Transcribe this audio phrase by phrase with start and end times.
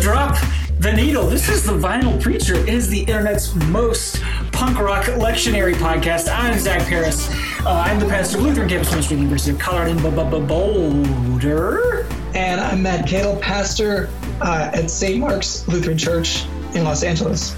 [0.00, 0.36] Drop
[0.78, 1.26] the needle.
[1.26, 2.54] This is the Vinyl Preacher.
[2.54, 6.26] It is the internet's most punk rock lectionary podcast.
[6.32, 7.28] I'm Zach Paris.
[7.64, 12.06] Uh, I'm the pastor of Lutheran Campus Ministry University of Colorado in Boulder.
[12.34, 14.08] And I'm Matt Cadle, pastor
[14.40, 15.18] uh, at St.
[15.18, 17.54] Mark's Lutheran Church in Los Angeles,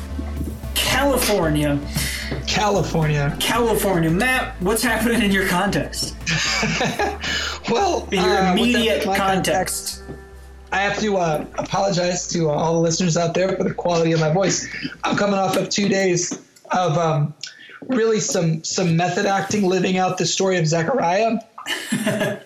[0.74, 1.79] California.
[2.48, 3.36] California.
[3.38, 4.10] California.
[4.10, 6.16] Matt, what's happening in your context?
[7.70, 10.02] Well, In your uh, immediate my context.
[10.73, 14.12] I have to uh, apologize to uh, all the listeners out there for the quality
[14.12, 14.67] of my voice.
[15.04, 16.32] I'm coming off of two days
[16.71, 17.35] of um,
[17.86, 21.40] really some some method acting, living out the story of Zechariah,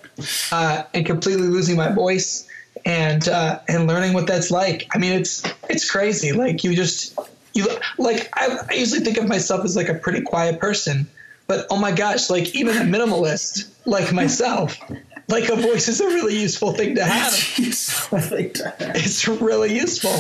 [0.53, 2.49] uh, and completely losing my voice
[2.85, 4.89] and uh, and learning what that's like.
[4.93, 6.33] I mean, it's it's crazy.
[6.33, 7.17] Like you just
[7.55, 11.07] you like I, I usually think of myself as like a pretty quiet person,
[11.47, 14.77] but oh my gosh, like even a minimalist like myself.
[15.29, 17.33] Like a voice is a really useful thing to have.
[17.59, 20.15] It's really useful.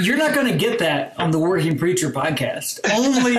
[0.00, 2.80] You're not going to get that on the Working Preacher podcast.
[2.92, 3.36] Only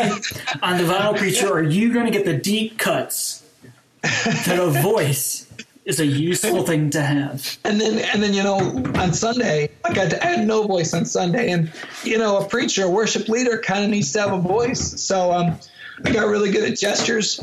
[0.62, 3.44] on the Vinyl Preacher are you going to get the deep cuts
[4.02, 5.48] that a voice
[5.86, 7.58] is a useful thing to have.
[7.64, 8.58] And then, and then, you know,
[8.96, 11.72] on Sunday, like I, I had no voice on Sunday, and
[12.04, 15.02] you know, a preacher, a worship leader, kind of needs to have a voice.
[15.02, 15.60] So um,
[16.06, 17.42] I got really good at gestures,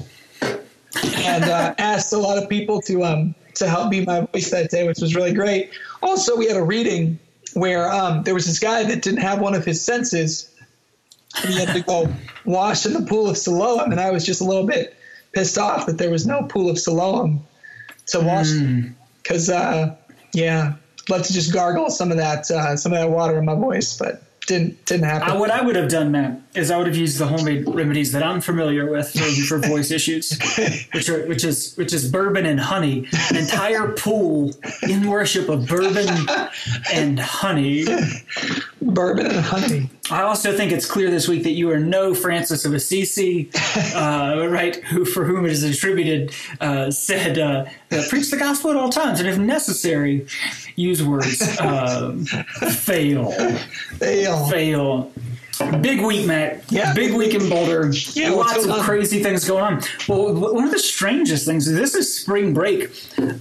[1.05, 4.71] and uh, asked a lot of people to um to help me my voice that
[4.71, 5.71] day, which was really great.
[6.03, 7.19] Also, we had a reading
[7.55, 10.55] where um, there was this guy that didn't have one of his senses,
[11.43, 12.13] and he had to go
[12.45, 14.97] wash in the pool of Siloam, and I was just a little bit
[15.33, 17.45] pissed off that there was no pool of Siloam
[18.09, 18.51] to wash
[19.23, 19.97] because uh,
[20.33, 20.75] yeah,
[21.09, 23.97] love to just gargle some of that uh, some of that water in my voice,
[23.97, 25.31] but didn't didn't happen.
[25.31, 28.11] Uh, what I would have done, Matt, is I would have used the homemade remedies
[28.13, 30.37] that I'm familiar with for, for voice issues,
[30.93, 33.07] which are which is which is bourbon and honey.
[33.31, 36.09] An entire pool in worship of bourbon
[36.93, 37.85] and honey.
[38.95, 39.91] Bourbon and honey.
[40.11, 43.51] I also think it's clear this week that you are no Francis of Assisi,
[43.95, 44.77] uh, right?
[44.77, 48.91] Who, for whom it is attributed, uh, said, uh, uh, "Preach the gospel at all
[48.91, 50.27] times, and if necessary,
[50.77, 52.25] use words." Um,
[52.71, 53.31] fail,
[53.99, 55.13] They fail.
[55.79, 56.71] Big week, Matt.
[56.71, 57.91] Yeah, big week in Boulder.
[58.13, 59.83] Yeah, lots of crazy things going on.
[60.09, 62.91] Well, one of the strangest things is this is spring break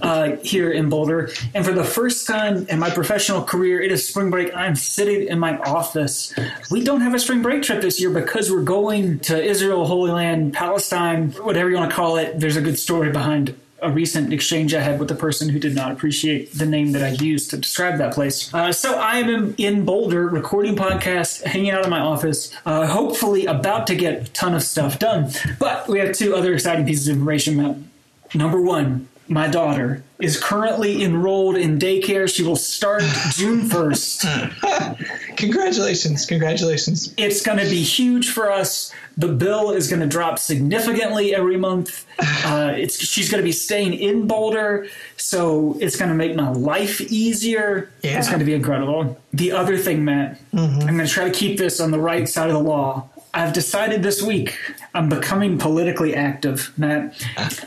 [0.00, 4.06] uh, here in Boulder, and for the first time in my professional career, it is
[4.06, 4.54] spring break.
[4.54, 6.32] I'm sitting in my office.
[6.70, 10.12] We don't have a spring break trip this year because we're going to Israel, Holy
[10.12, 12.38] Land, Palestine, whatever you want to call it.
[12.38, 15.74] There's a good story behind a recent exchange I had with a person who did
[15.74, 18.52] not appreciate the name that I used to describe that place.
[18.54, 23.46] Uh, so I am in, Boulder recording podcast, hanging out in my office, uh, hopefully
[23.46, 25.30] about to get a ton of stuff done.
[25.58, 27.90] But we have two other exciting pieces of information.
[28.34, 32.28] Number one, my daughter is currently enrolled in daycare.
[32.28, 35.36] She will start June 1st.
[35.36, 37.14] congratulations, congratulations.
[37.16, 38.92] It's going to be huge for us.
[39.16, 42.04] The bill is going to drop significantly every month.
[42.42, 46.50] Uh, it's she's going to be staying in Boulder, so it's going to make my
[46.50, 47.90] life easier.
[48.02, 48.18] Yeah.
[48.18, 49.20] It's going to be incredible.
[49.32, 52.48] The other thing, Matt, I'm going to try to keep this on the right side
[52.48, 53.08] of the law.
[53.32, 54.58] I've decided this week
[54.94, 57.14] I'm becoming politically active, Matt.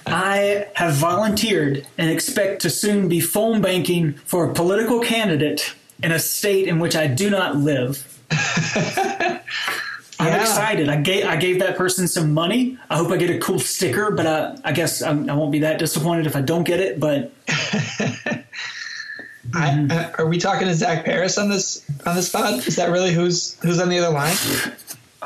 [0.05, 6.11] I have volunteered and expect to soon be phone banking for a political candidate in
[6.11, 8.05] a state in which I do not live.
[10.19, 10.41] I'm Yeah.
[10.41, 10.89] excited.
[10.89, 12.77] I gave I gave that person some money.
[12.89, 15.59] I hope I get a cool sticker, but I, I guess I'm, I won't be
[15.59, 16.99] that disappointed if I don't get it.
[16.99, 17.31] But
[19.55, 22.65] I, uh, are we talking to Zach Paris on this on this pod?
[22.67, 24.35] Is that really who's who's on the other line?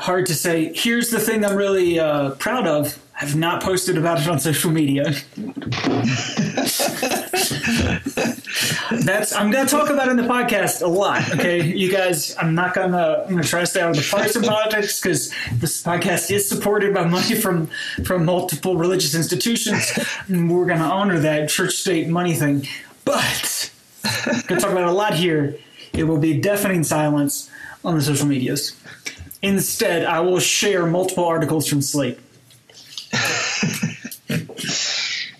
[0.02, 0.72] Hard to say.
[0.74, 2.98] Here's the thing I'm really uh, proud of.
[3.20, 5.02] I've not posted about it on social media.
[8.90, 11.28] That's I'm gonna talk about in the podcast a lot.
[11.34, 12.36] Okay, you guys.
[12.38, 13.24] I'm not gonna.
[13.24, 16.94] I'm gonna try to stay out of the partisan politics because this podcast is supported
[16.94, 17.66] by money from
[18.04, 19.90] from multiple religious institutions.
[20.28, 22.66] And we're gonna honor that church state money thing.
[23.04, 23.70] But
[24.04, 25.56] I'm gonna talk about a lot here.
[25.92, 27.50] It will be deafening silence
[27.84, 28.76] on the social medias.
[29.42, 32.18] Instead, I will share multiple articles from Slate.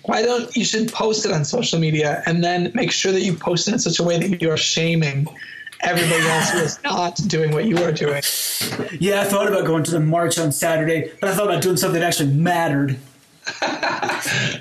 [0.03, 3.35] Why don't you should post it on social media and then make sure that you
[3.35, 5.27] post it in such a way that you are shaming
[5.81, 8.23] everybody else who is not doing what you are doing.
[8.99, 11.77] Yeah, I thought about going to the march on Saturday, but I thought about doing
[11.77, 12.97] something that actually mattered.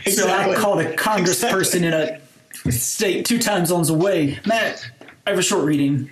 [0.08, 4.38] So I called a congressperson in a state two time zones away.
[4.46, 4.88] Matt,
[5.26, 6.08] I have a short reading.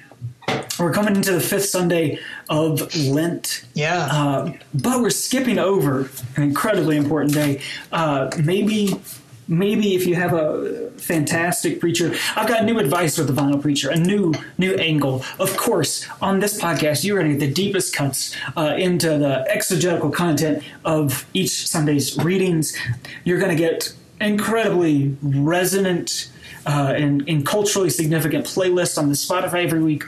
[0.79, 2.19] We're coming into the fifth Sunday
[2.51, 3.65] of Lent.
[3.75, 4.09] Yeah.
[4.11, 7.63] Uh, but we're skipping over an incredibly important day.
[7.91, 9.01] Uh, maybe
[9.49, 13.91] maybe if you have a fantastic preacher i've got new advice with the vinyl preacher
[13.91, 17.95] a new new angle of course on this podcast you're going to get the deepest
[17.95, 22.77] cuts uh, into the exegetical content of each sunday's readings
[23.25, 26.29] you're going to get incredibly resonant
[26.67, 30.03] uh, and, and culturally significant playlists on the spotify every week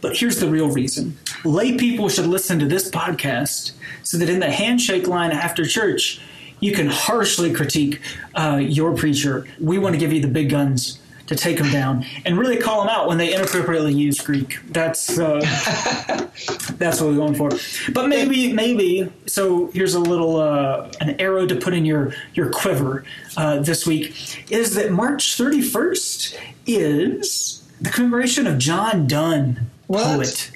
[0.00, 3.72] but here's the real reason lay people should listen to this podcast
[4.02, 6.20] so that in the handshake line after church
[6.60, 8.00] you can harshly critique
[8.34, 9.46] uh, your preacher.
[9.60, 12.80] We want to give you the big guns to take them down and really call
[12.80, 14.58] them out when they inappropriately use Greek.
[14.70, 15.40] That's uh,
[16.78, 17.50] that's what we're going for.
[17.92, 19.12] But maybe, maybe.
[19.26, 23.04] So here's a little uh, an arrow to put in your your quiver
[23.36, 30.04] uh, this week is that March 31st is the commemoration of John Donne, What?
[30.04, 30.50] poet.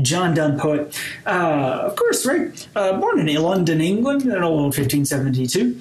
[0.00, 0.98] John Donne, poet.
[1.26, 2.68] Uh, of course, right?
[2.74, 5.80] Uh, born in London, England, in old 1572.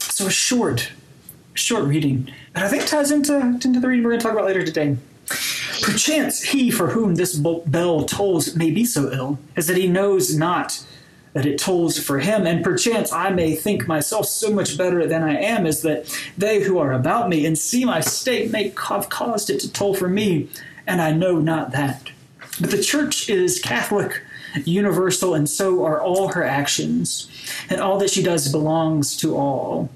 [0.00, 0.90] So a short,
[1.54, 4.46] short reading that I think ties into, into the reading we're going to talk about
[4.46, 4.96] later today.
[5.82, 10.36] Perchance he for whom this bell tolls may be so ill as that he knows
[10.36, 10.84] not
[11.32, 15.22] that it tolls for him, and perchance I may think myself so much better than
[15.22, 19.08] I am, as that they who are about me and see my state may have
[19.10, 20.48] caused it to toll for me,
[20.88, 22.10] and I know not that.
[22.58, 24.22] But the church is Catholic,
[24.64, 27.30] universal, and so are all her actions,
[27.68, 29.90] and all that she does belongs to all.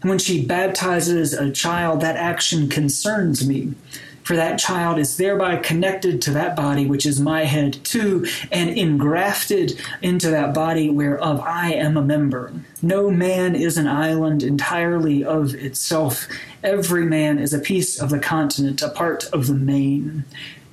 [0.00, 3.74] And when she baptizes a child, that action concerns me.
[4.22, 8.70] For that child is thereby connected to that body which is my head too, and
[8.70, 12.52] engrafted into that body whereof I am a member.
[12.80, 16.26] No man is an island entirely of itself.
[16.62, 20.24] Every man is a piece of the continent, a part of the main.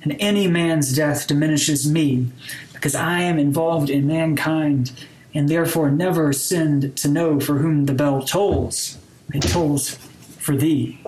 [0.02, 2.26] And any man's death diminishes me,
[2.72, 4.90] because I am involved in mankind,
[5.34, 8.98] and therefore never sinned to know for whom the bell tolls.
[9.32, 9.94] It tolls
[10.38, 10.98] for thee.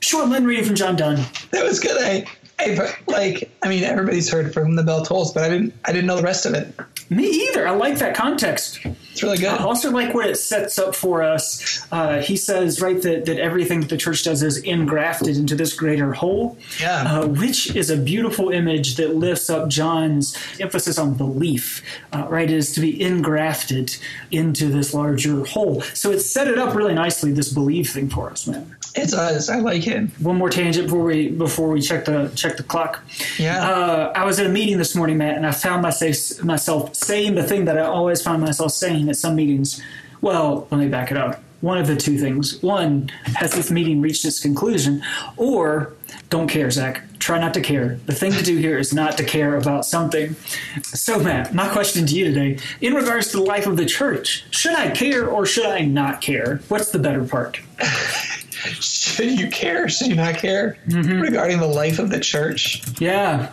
[0.00, 1.24] Short line reading from John Donne.
[1.50, 2.02] That was good.
[2.02, 2.26] I,
[2.66, 3.50] I like.
[3.62, 5.74] I mean, everybody's heard from the bell tolls, but I didn't.
[5.84, 6.74] I didn't know the rest of it.
[7.08, 7.66] Me either.
[7.66, 8.78] I like that context.
[8.84, 9.48] It's really good.
[9.48, 11.84] I also like what it sets up for us.
[11.90, 15.74] Uh, he says, right, that, that everything that the church does is engrafted into this
[15.74, 17.18] greater whole, Yeah.
[17.20, 21.82] uh, which is a beautiful image that lifts up John's emphasis on belief,
[22.12, 23.96] uh, right, is to be engrafted
[24.30, 25.80] into this larger whole.
[25.94, 28.76] So it set it up really nicely, this belief thing for us, man.
[28.94, 29.48] It us.
[29.48, 30.08] I like it.
[30.20, 33.02] One more tangent before we before we check the check the clock.
[33.38, 33.68] Yeah.
[33.68, 37.34] Uh, I was at a meeting this morning, Matt, and I found myself myself saying
[37.36, 39.80] the thing that I always find myself saying at some meetings.
[40.20, 41.42] Well, let me back it up.
[41.60, 42.62] One of the two things.
[42.62, 45.02] One, has this meeting reached its conclusion?
[45.36, 45.92] Or,
[46.30, 47.02] don't care, Zach.
[47.18, 47.98] Try not to care.
[48.06, 50.36] The thing to do here is not to care about something.
[50.82, 54.46] So, Matt, my question to you today, in regards to the life of the church,
[54.50, 56.60] should I care or should I not care?
[56.68, 57.60] What's the better part?
[58.80, 59.88] Should you care?
[59.88, 62.82] Should you not care regarding the life of the church?
[63.00, 63.52] Yeah.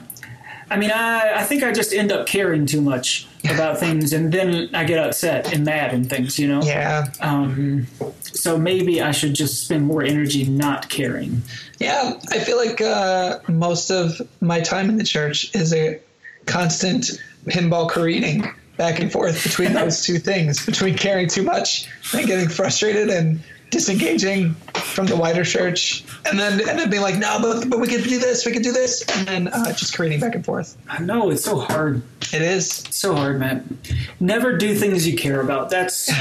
[0.69, 4.33] I mean, I, I think I just end up caring too much about things, and
[4.33, 6.61] then I get upset and mad and things, you know?
[6.61, 7.07] Yeah.
[7.21, 7.87] Um,
[8.21, 11.41] so maybe I should just spend more energy not caring.
[11.79, 16.01] Yeah, I feel like uh, most of my time in the church is a
[16.45, 17.11] constant
[17.45, 22.49] pinball careening back and forth between those two things, between caring too much and getting
[22.49, 27.69] frustrated and disengaging from the wider church, and then and then being like, no, but
[27.69, 30.35] but we could do this, we could do this, and then uh, just careening back
[30.35, 30.77] and forth.
[30.89, 32.01] I know, it's so hard.
[32.33, 32.83] It is.
[32.85, 33.79] It's so hard, man.
[34.19, 35.69] Never do things you care about.
[35.69, 36.09] That's.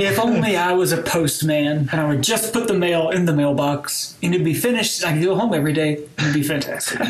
[0.00, 3.32] if only I was a postman and I would just put the mail in the
[3.32, 5.04] mailbox and it'd be finished.
[5.04, 6.04] I could go home every day.
[6.18, 7.00] It'd be fantastic.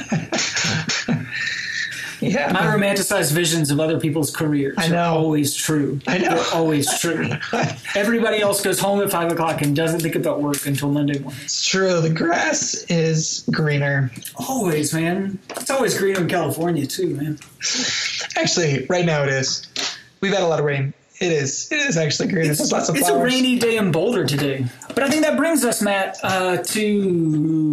[2.20, 2.52] Yeah.
[2.52, 4.96] My romanticized visions of other people's careers I know.
[4.98, 6.00] are always true.
[6.06, 6.30] I know.
[6.36, 7.30] They're always true.
[7.94, 11.40] Everybody else goes home at five o'clock and doesn't think about work until Monday morning.
[11.44, 12.00] It's true.
[12.00, 14.10] The grass is greener.
[14.36, 15.38] Always, man.
[15.50, 17.38] It's always green in California too, man.
[18.36, 19.66] Actually, right now it is.
[20.20, 20.94] We've had a lot of rain.
[21.20, 21.70] It is.
[21.72, 22.48] It is actually great.
[22.50, 24.66] Of It's a rainy day in Boulder today.
[24.88, 26.82] But I think that brings us, Matt, uh, to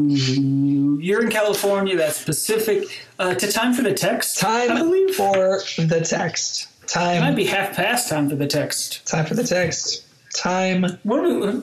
[0.10, 1.96] you're in California.
[1.96, 3.06] That's Pacific.
[3.20, 4.40] Uh, to time for the text.
[4.40, 6.70] Time I Time believe for the text.
[6.96, 9.06] it might be half past time for the text.
[9.08, 10.04] Time for the text.
[10.36, 11.62] Time What we,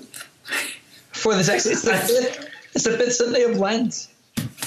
[1.11, 1.67] for the text.
[1.67, 2.49] It's the fifth.
[2.75, 4.09] It's the fifth Sunday of Lent.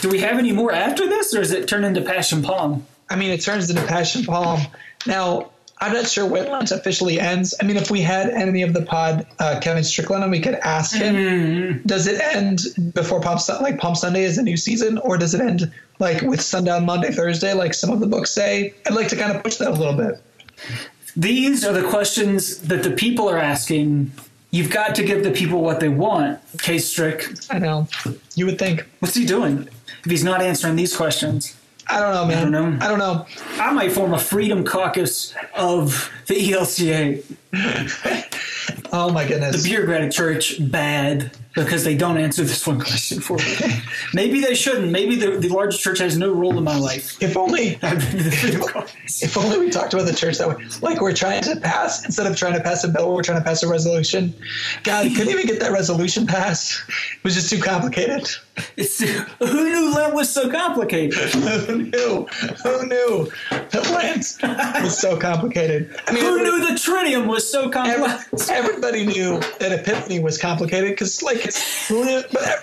[0.01, 2.85] do we have any more after this, or does it turn into Passion Palm?
[3.09, 4.61] I mean, it turns into Passion Palm.
[5.07, 7.53] Now, I'm not sure when Lent officially ends.
[7.61, 10.55] I mean, if we had enemy of the pod, uh, Kevin Strickland, and we could
[10.55, 11.85] ask him, Mm-hmm.
[11.87, 12.61] does it end
[12.93, 16.21] before Palm Sun- like Palm Sunday is a new season, or does it end like
[16.21, 18.73] with sundown Monday, Thursday, like some of the books say?
[18.87, 20.21] I'd like to kind of push that a little bit.
[21.17, 24.11] These are the questions that the people are asking
[24.51, 26.39] You've got to give the people what they want.
[26.59, 27.27] Case Strick.
[27.49, 27.89] I know.
[28.35, 28.85] You would think.
[28.99, 29.67] What's he doing
[30.05, 31.57] if he's not answering these questions?
[31.87, 32.37] I don't know, man.
[32.37, 32.85] I don't know.
[32.85, 33.27] I don't know.
[33.63, 37.23] I might form a freedom caucus of the ELCA.
[38.91, 39.61] Oh my goodness.
[39.61, 43.55] The bureaucratic church bad because they don't answer this one question for me.
[44.13, 44.91] Maybe they shouldn't.
[44.91, 47.21] Maybe the, the largest church has no role in my life.
[47.21, 49.23] if only I've been to the freedom caucus.
[49.23, 50.55] if only we talked about the church that way.
[50.81, 53.43] Like we're trying to pass instead of trying to pass a bill, we're trying to
[53.43, 54.33] pass a resolution.
[54.83, 56.83] God, couldn't even get that resolution passed.
[56.89, 58.27] It was just too complicated.
[58.77, 61.13] It's, who knew Lent was so complicated?
[61.65, 62.25] Who knew?
[62.63, 65.93] Who knew that Lent was so complicated?
[66.07, 70.91] I mean, Who knew the Triduum was so Every- everybody knew that Epiphany was complicated
[70.91, 71.89] because, like, it's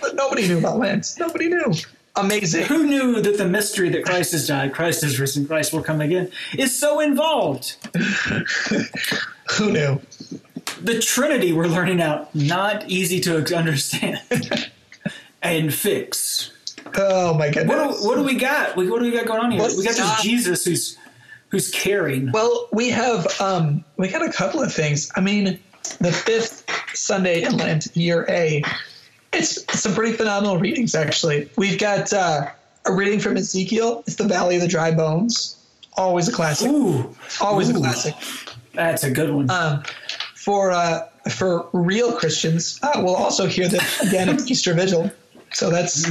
[0.01, 1.15] but, nobody knew about Lent.
[1.19, 1.73] Nobody knew.
[2.17, 2.67] Amazing.
[2.67, 6.01] Who knew that the mystery that Christ has died, Christ has risen, Christ will come
[6.01, 7.77] again is so involved?
[9.59, 10.01] Who knew?
[10.81, 14.21] The Trinity we're learning out, not easy to understand
[15.43, 16.51] and fix.
[16.97, 17.69] Oh my goodness.
[17.77, 18.77] What do, what do we got?
[18.77, 19.61] We- What do we got going on here?
[19.61, 20.99] What's we got this Jesus who's
[21.49, 22.33] who's caring.
[22.33, 25.11] Well, we have um, we got a couple of things.
[25.17, 25.59] I mean,
[26.01, 26.62] the fifth
[26.95, 28.63] Sunday in Lent, year A,
[29.33, 30.95] it's some pretty phenomenal readings.
[30.95, 32.51] Actually, we've got uh,
[32.87, 34.03] a reading from Ezekiel.
[34.07, 35.57] It's the Valley of the Dry Bones.
[35.97, 36.71] Always a classic.
[36.71, 38.15] Ooh, Always a classic.
[38.75, 39.51] that's a good one.
[39.51, 39.83] Um,
[40.35, 45.11] for uh, for real Christians, uh, we'll also hear this again at Easter Vigil.
[45.53, 46.03] So that's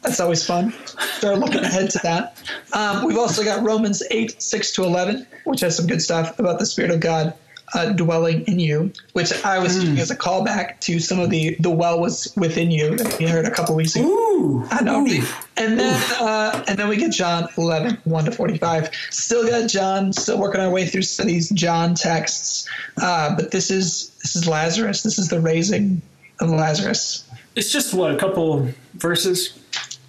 [0.00, 0.72] that's always fun.
[1.18, 2.42] Start looking ahead to that.
[2.72, 6.58] Um, we've also got Romans eight six to eleven, which has some good stuff about
[6.58, 7.34] the Spirit of God
[7.74, 11.56] uh, dwelling in you, which I was taking as a callback to some of the
[11.60, 14.06] the well was within you that we heard a couple weeks ago.
[14.06, 15.04] Ooh, I know.
[15.06, 15.22] Ooh.
[15.56, 18.90] And then uh, and then we get John 11, 1 to 45.
[19.10, 22.68] Still got John, still working our way through some of these John texts.
[23.00, 25.02] Uh, but this is this is Lazarus.
[25.02, 26.02] This is the raising
[26.40, 27.24] of Lazarus.
[27.56, 29.58] It's just what a couple verses,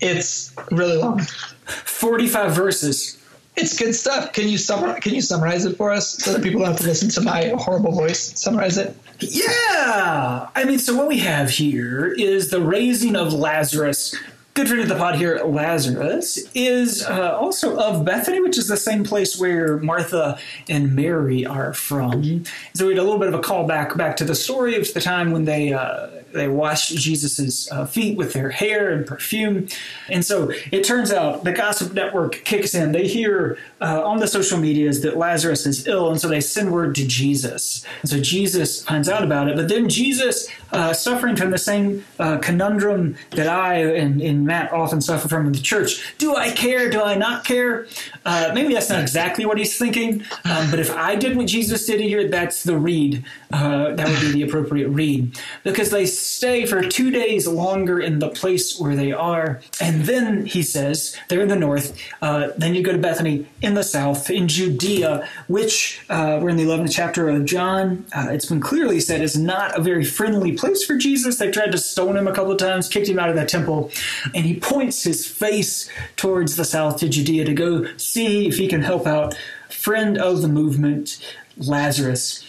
[0.01, 1.21] It's really long.
[1.65, 3.16] forty-five verses.
[3.57, 4.33] It's good stuff.
[4.33, 6.85] Can you summarize can you summarize it for us so that people don't have to
[6.85, 8.39] listen to my horrible voice?
[8.39, 8.95] Summarize it.
[9.19, 14.15] Yeah, I mean, so what we have here is the raising of Lazarus.
[14.53, 18.77] Good friend of the pod here, Lazarus, is uh, also of Bethany, which is the
[18.77, 22.43] same place where Martha and Mary are from.
[22.73, 25.01] So we had a little bit of a callback back to the story of the
[25.01, 29.67] time when they uh, they washed Jesus's uh, feet with their hair and perfume.
[30.09, 32.91] And so it turns out the Gossip Network kicks in.
[32.91, 36.71] They hear uh, on the social medias that Lazarus is ill, and so they send
[36.71, 37.85] word to Jesus.
[38.01, 39.55] And so Jesus finds out about it.
[39.55, 44.71] But then Jesus, uh, suffering from the same uh, conundrum that I and, and Matt
[44.71, 46.89] often suffer from in the church do I care?
[46.89, 47.87] Do I not care?
[48.25, 50.23] Uh, maybe that's not exactly what he's thinking.
[50.45, 53.23] Um, but if I did what Jesus did here, that's the read.
[53.51, 55.39] Uh, that would be the appropriate read.
[55.63, 59.61] Because they stay for two days longer in the place where they are.
[59.81, 61.97] And then, he says, they're in the north.
[62.21, 66.57] Uh, then you go to Bethany in the south, in Judea, which uh, we're in
[66.57, 68.05] the 11th chapter of John.
[68.15, 71.37] Uh, it's been clearly said is not a very friendly place for Jesus.
[71.37, 73.91] They tried to stone him a couple of times, kicked him out of the temple,
[74.33, 78.67] and he points his face towards the south to Judea to go see if he
[78.67, 79.35] can help out
[79.69, 81.17] friend of the movement,
[81.57, 82.45] Lazarus.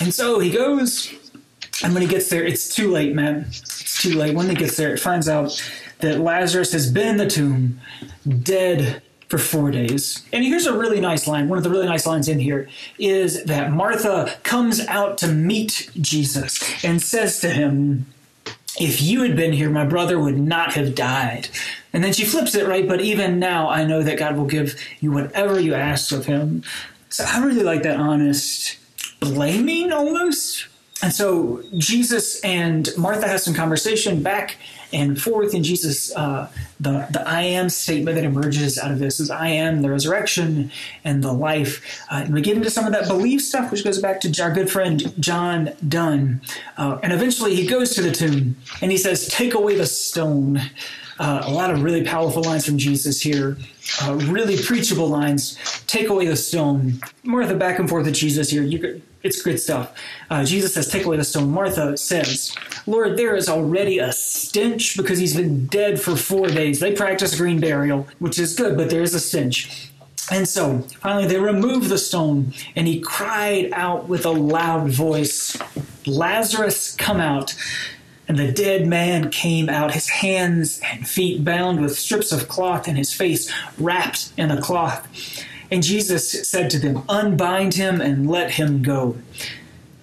[0.00, 1.14] And so he goes,
[1.82, 3.46] and when he gets there, it's too late, man.
[3.48, 4.34] It's too late.
[4.34, 5.60] When he gets there, it finds out
[6.00, 7.80] that Lazarus has been in the tomb,
[8.42, 10.22] dead for four days.
[10.32, 11.48] And here's a really nice line.
[11.48, 15.90] One of the really nice lines in here is that Martha comes out to meet
[16.00, 18.06] Jesus and says to him,
[18.78, 21.48] if you had been here, my brother would not have died.
[21.92, 22.86] And then she flips it, right?
[22.86, 26.62] But even now, I know that God will give you whatever you ask of him.
[27.08, 28.76] So I really like that honest
[29.20, 30.66] blaming almost.
[31.04, 34.56] And so Jesus and Martha has some conversation back
[34.90, 39.20] and forth, and Jesus, uh, the the I am statement that emerges out of this
[39.20, 40.72] is I am the resurrection
[41.04, 42.02] and the life.
[42.10, 44.50] Uh, and we get into some of that belief stuff, which goes back to our
[44.50, 46.40] good friend John Donne.
[46.78, 50.58] Uh, and eventually he goes to the tomb and he says, "Take away the stone."
[51.18, 53.58] Uh, a lot of really powerful lines from Jesus here,
[54.02, 55.58] uh, really preachable lines.
[55.86, 57.02] Take away the stone.
[57.22, 58.62] Martha back and forth with Jesus here.
[58.62, 59.92] You could, it's good stuff.
[60.30, 61.50] Uh, Jesus says, Take away the stone.
[61.50, 62.54] Martha says,
[62.86, 66.78] Lord, there is already a stench because he's been dead for four days.
[66.78, 69.90] They practice green burial, which is good, but there is a stench.
[70.30, 75.56] And so finally they removed the stone, and he cried out with a loud voice,
[76.06, 77.54] Lazarus, come out.
[78.26, 82.88] And the dead man came out, his hands and feet bound with strips of cloth,
[82.88, 85.06] and his face wrapped in a cloth.
[85.74, 89.16] And Jesus said to them, Unbind him and let him go.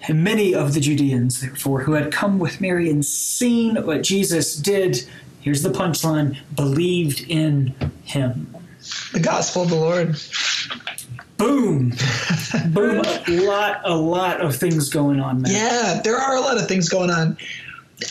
[0.06, 4.58] And many of the Judeans, therefore, who had come with Mary and seen what Jesus
[4.58, 5.08] did,
[5.40, 7.74] here's the punchline, believed in
[8.04, 8.54] him.
[9.14, 10.18] The gospel of the Lord.
[11.38, 11.94] Boom.
[12.74, 13.06] Boom.
[13.06, 15.54] A lot, a lot of things going on, man.
[15.54, 17.38] Yeah, there are a lot of things going on.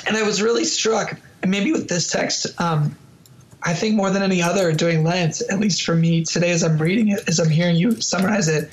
[0.06, 1.14] And I was really struck,
[1.46, 2.96] maybe with this text, um,
[3.62, 6.78] I think more than any other doing Lent, at least for me today as I'm
[6.78, 8.70] reading it, as I'm hearing you summarize it,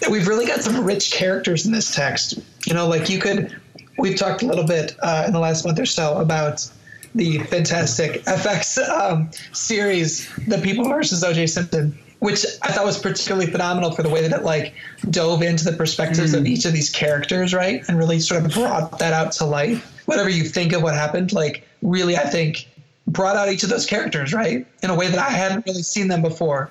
[0.00, 2.38] that we've really got some rich characters in this text.
[2.66, 3.56] You know, like you could,
[3.96, 6.68] we've talked a little bit uh, in the last month or so about
[7.14, 11.46] the fantastic FX um, series, The People versus O.J.
[11.46, 14.74] Simpson, which I thought was particularly phenomenal for the way that it like
[15.10, 16.38] dove into the perspectives mm.
[16.38, 20.02] of each of these characters, right, and really sort of brought that out to life.
[20.06, 22.68] Whatever you think of what happened, like really, I think
[23.08, 26.08] brought out each of those characters, right, in a way that I hadn't really seen
[26.08, 26.70] them before.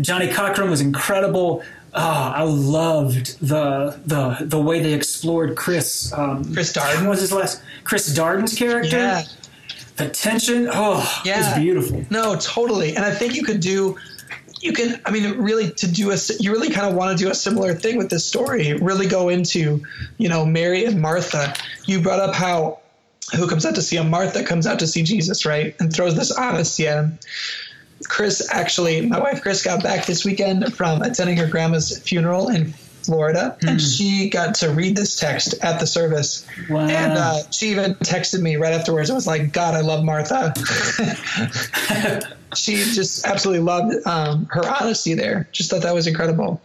[0.00, 1.62] Johnnie Cochran was incredible.
[1.96, 6.12] Oh, I loved the the the way they explored Chris.
[6.12, 8.96] Um, Chris Darden was his last Chris Darden's character.
[8.96, 9.22] Yeah.
[9.96, 11.34] The tension, oh, yeah.
[11.34, 12.04] it was beautiful.
[12.10, 12.96] No, totally.
[12.96, 13.96] And I think you could do,
[14.60, 15.00] you can.
[15.06, 17.74] I mean, really, to do a, you really kind of want to do a similar
[17.74, 18.72] thing with this story.
[18.72, 19.84] Really go into,
[20.18, 21.54] you know, Mary and Martha.
[21.86, 22.80] You brought up how
[23.32, 24.10] who comes out to see him?
[24.10, 25.74] Martha comes out to see Jesus, right?
[25.80, 27.18] And throws this honesty at him.
[28.08, 32.74] Chris actually, my wife Chris got back this weekend from attending her grandma's funeral in
[33.04, 33.68] Florida, mm.
[33.68, 33.86] and hmm.
[33.86, 36.46] she got to read this text at the service.
[36.68, 36.86] Wow.
[36.86, 39.10] And uh, she even texted me right afterwards.
[39.10, 40.54] It was like, God, I love Martha.
[42.56, 45.48] she just absolutely loved um, her honesty there.
[45.52, 46.60] Just thought that was incredible.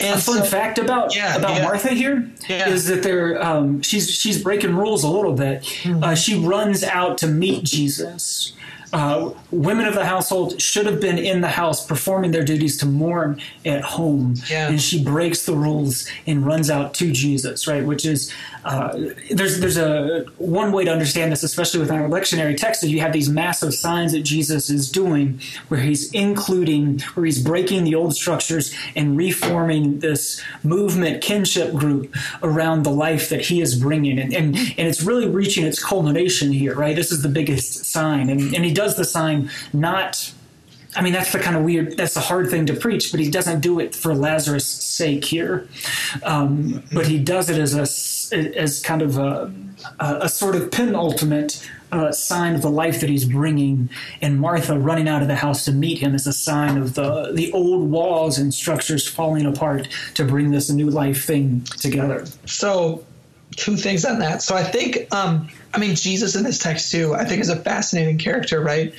[0.00, 1.64] And a fun so, fact about yeah, about yeah.
[1.64, 2.68] Martha here yeah.
[2.68, 5.62] is that they're um, she's she's breaking rules a little bit.
[5.62, 6.04] Mm-hmm.
[6.04, 8.52] Uh, she runs out to meet Jesus
[8.92, 12.86] uh, women of the household should have been in the house performing their duties to
[12.86, 14.34] mourn at home.
[14.50, 14.68] Yeah.
[14.68, 17.84] And she breaks the rules and runs out to Jesus, right?
[17.84, 18.32] Which is
[18.64, 22.90] uh, there's there's a one way to understand this, especially with our lectionary text, is
[22.90, 27.84] you have these massive signs that Jesus is doing, where he's including, where he's breaking
[27.84, 33.74] the old structures and reforming this movement kinship group around the life that he is
[33.74, 36.96] bringing, and and, and it's really reaching its culmination here, right?
[36.96, 40.32] This is the biggest sign, and and he does the sign not
[40.96, 43.30] I mean, that's the kind of weird, that's the hard thing to preach, but he
[43.30, 45.68] doesn't do it for Lazarus' sake here.
[46.22, 47.74] Um, but he does it as
[48.32, 49.52] a, as kind of a,
[50.00, 53.90] a sort of penultimate uh, sign of the life that he's bringing.
[54.22, 57.32] And Martha running out of the house to meet him is a sign of the,
[57.32, 62.24] the old walls and structures falling apart to bring this new life thing together.
[62.46, 63.04] So,
[63.56, 64.42] two things on that.
[64.42, 67.56] So, I think, um, I mean, Jesus in this text too, I think is a
[67.56, 68.94] fascinating character, right?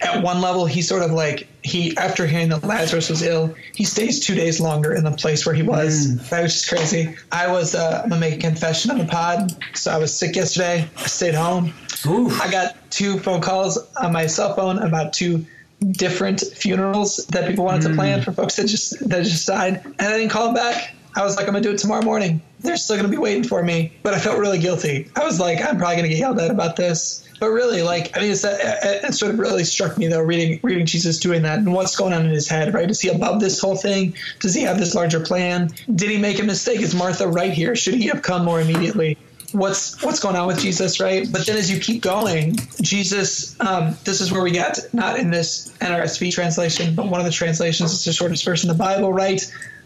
[0.00, 3.84] at one level, he sort of like he after hearing that Lazarus was ill, he
[3.84, 6.06] stays two days longer in the place where he was.
[6.06, 6.28] Mm.
[6.28, 7.16] That was just crazy.
[7.32, 9.56] I was uh, I'm gonna make a confession on the pod.
[9.74, 10.88] So I was sick yesterday.
[10.96, 11.72] I stayed home.
[12.06, 12.40] Oof.
[12.40, 15.44] I got two phone calls on my cell phone about two
[15.92, 17.90] different funerals that people wanted mm.
[17.90, 20.94] to plan for folks that just that just died, and I didn't call them back.
[21.16, 22.40] I was like, I'm gonna do it tomorrow morning.
[22.60, 25.10] They're still gonna be waiting for me, but I felt really guilty.
[25.16, 27.24] I was like, I'm probably gonna get yelled at about this.
[27.40, 28.58] But really, like, I mean, it's, it,
[29.04, 32.12] it sort of really struck me though, reading reading Jesus doing that and what's going
[32.12, 32.90] on in his head, right?
[32.90, 34.14] Is he above this whole thing?
[34.40, 35.70] Does he have this larger plan?
[35.94, 36.80] Did he make a mistake?
[36.80, 37.76] Is Martha right here?
[37.76, 39.16] Should he have come more immediately?
[39.52, 41.26] What's what's going on with Jesus, right?
[41.30, 45.30] But then as you keep going, Jesus, um, this is where we get not in
[45.30, 47.94] this NRSV translation, but one of the translations.
[47.94, 49.40] It's the shortest verse in the Bible, right?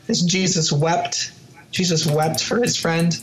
[0.08, 1.32] Is Jesus wept?
[1.72, 3.18] Jesus wept for his friend.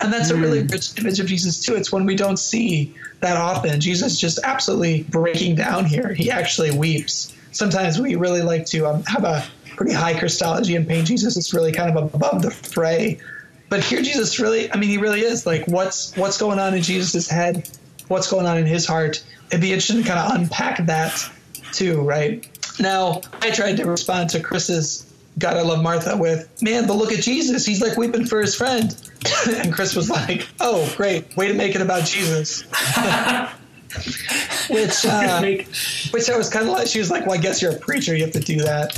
[0.00, 0.36] And that's mm.
[0.36, 0.70] a really mm.
[0.70, 1.74] rich image of Jesus too.
[1.74, 3.80] It's when we don't see that often.
[3.80, 6.12] Jesus just absolutely breaking down here.
[6.12, 7.34] He actually weeps.
[7.52, 9.44] Sometimes we really like to um, have a
[9.76, 13.18] pretty high Christology and paint Jesus is really kind of above the fray.
[13.70, 16.82] But here Jesus really I mean he really is like what's what's going on in
[16.82, 17.68] Jesus' head?
[18.08, 19.24] What's going on in his heart?
[19.48, 21.30] It'd be interesting to kind of unpack that
[21.72, 22.46] too, right?
[22.78, 25.06] Now, I tried to respond to Chris's
[25.38, 27.66] God, I love Martha with, man, but look at Jesus.
[27.66, 28.94] He's like weeping for his friend.
[29.48, 31.36] and Chris was like, oh, great.
[31.36, 32.62] Way to make it about Jesus.
[34.68, 35.40] which, uh,
[36.10, 38.14] which I was kind of like, she was like, well, I guess you're a preacher.
[38.14, 38.96] You have to do that.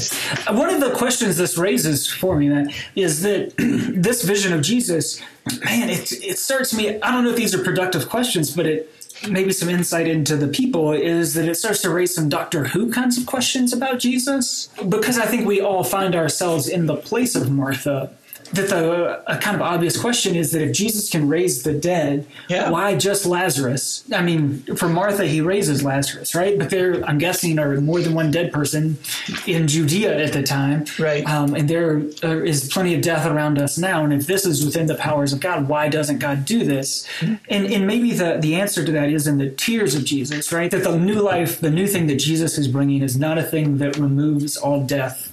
[0.51, 5.21] One of the questions this raises for me, man, is that this vision of Jesus,
[5.65, 7.01] man, it, it starts me.
[7.01, 8.93] I don't know if these are productive questions, but it,
[9.29, 12.93] maybe some insight into the people is that it starts to raise some Doctor Who
[12.93, 14.69] kinds of questions about Jesus.
[14.89, 18.11] Because I think we all find ourselves in the place of Martha
[18.53, 22.27] that the a kind of obvious question is that if Jesus can raise the dead,
[22.49, 22.71] Yeah.
[22.71, 24.05] why just Lazarus?
[24.13, 26.59] I mean, for Martha, he raises Lazarus, right?
[26.59, 28.99] But there, I'm guessing, are more than one dead person
[29.47, 31.27] in Judea at the time, Right.
[31.29, 34.05] Um, and there uh, is plenty of death around us now.
[34.05, 37.07] And if this is within the powers of God, why doesn't God do this?
[37.21, 40.71] And and maybe the the answer to that is in the tears of Jesus, right?
[40.71, 43.79] That the new life, the new thing that Jesus is bringing, is not a thing
[43.79, 45.33] that removes all death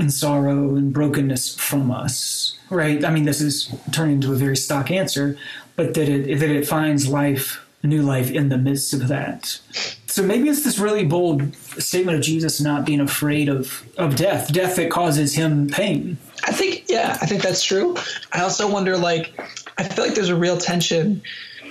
[0.00, 3.04] and sorrow and brokenness from us, right?
[3.04, 5.36] I mean, this is turning into a very stock answer,
[5.76, 9.60] but that it that it finds life, new life, in the midst of that.
[10.06, 14.52] So maybe it's this really bold statement of Jesus not being afraid of of death,
[14.52, 16.16] death that causes him pain.
[16.44, 17.96] I think, yeah, I think that's true.
[18.32, 19.38] I also wonder, like,
[19.76, 21.22] I feel like there's a real tension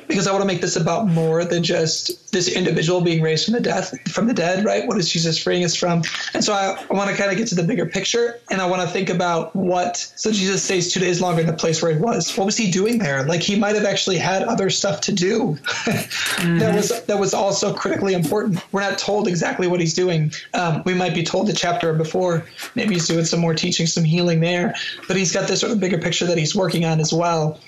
[0.09, 3.53] because I want to make this about more than just this individual being raised from
[3.53, 4.85] the death from the dead, right?
[4.87, 6.01] What is Jesus freeing us from?
[6.33, 8.65] And so I, I want to kind of get to the bigger picture, and I
[8.67, 9.97] want to think about what.
[9.97, 12.35] So Jesus stays two days longer in the place where he was.
[12.35, 13.23] What was he doing there?
[13.23, 17.73] Like he might have actually had other stuff to do that was that was also
[17.73, 18.63] critically important.
[18.73, 20.31] We're not told exactly what he's doing.
[20.55, 22.45] Um, we might be told the chapter before.
[22.73, 24.73] Maybe he's doing some more teaching, some healing there,
[25.07, 27.59] but he's got this sort of bigger picture that he's working on as well.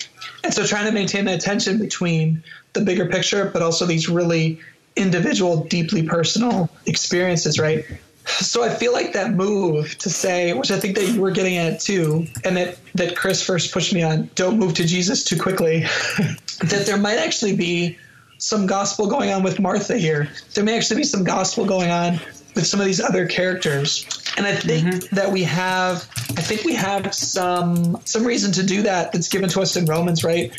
[0.44, 4.60] And so trying to maintain that tension between the bigger picture, but also these really
[4.96, 7.86] individual, deeply personal experiences, right?
[8.26, 11.58] So I feel like that move to say, which I think that you were getting
[11.58, 15.40] at too, and that, that Chris first pushed me on, don't move to Jesus too
[15.40, 15.82] quickly,
[16.62, 17.98] that there might actually be
[18.38, 20.30] some gospel going on with Martha here.
[20.54, 22.20] There may actually be some gospel going on
[22.56, 24.06] with some of these other characters.
[24.38, 25.16] And I think mm-hmm.
[25.16, 29.50] that we have I think we have some some reason to do that that's given
[29.50, 30.52] to us in Romans, right?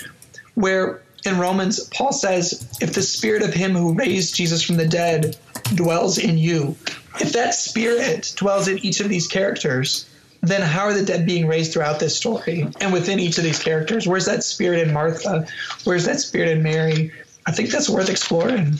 [0.54, 4.88] Where in Romans Paul says, if the spirit of him who raised Jesus from the
[4.88, 5.36] dead
[5.74, 6.76] dwells in you,
[7.20, 10.08] if that spirit dwells in each of these characters,
[10.42, 13.62] then how are the dead being raised throughout this story and within each of these
[13.62, 14.08] characters?
[14.08, 15.46] Where's that spirit in Martha?
[15.84, 17.12] Where's that spirit in Mary?
[17.46, 18.74] I think that's worth exploring.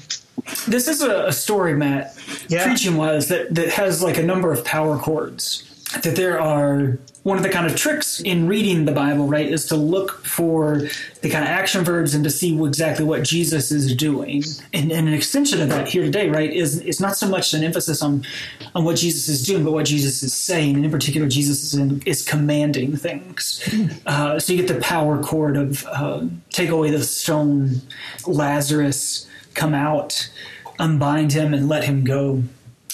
[0.67, 2.17] This is a, a story, Matt,
[2.49, 2.65] Yeah.
[2.65, 5.69] preaching wise, that, that has like a number of power chords.
[6.03, 9.67] That there are one of the kind of tricks in reading the Bible, right, is
[9.67, 10.89] to look for
[11.21, 14.43] the kind of action verbs and to see exactly what Jesus is doing.
[14.73, 17.63] And, and an extension of that here today, right, is is not so much an
[17.63, 18.25] emphasis on
[18.75, 20.77] on what Jesus is doing, but what Jesus is saying.
[20.77, 23.63] And in particular, Jesus is, in, is commanding things.
[24.07, 27.83] Uh, so you get the power chord of uh, take away the stone,
[28.27, 30.31] Lazarus, come out,
[30.79, 32.43] unbind him, and let him go.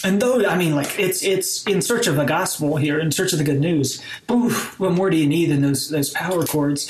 [0.04, 3.32] And though I mean, like it's it's in search of the gospel here, in search
[3.32, 4.02] of the good news.
[4.30, 6.88] Oof, what more do you need than those those power chords?